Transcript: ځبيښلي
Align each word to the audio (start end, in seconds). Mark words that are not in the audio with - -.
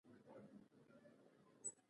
ځبيښلي 0.03 1.71